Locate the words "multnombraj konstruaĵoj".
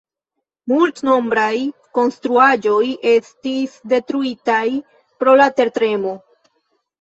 0.71-2.87